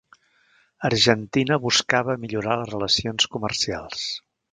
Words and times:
Argentina 0.87 1.59
buscava 1.65 2.15
millorar 2.23 2.55
les 2.61 2.71
relacions 2.73 3.29
comercials. 3.37 4.09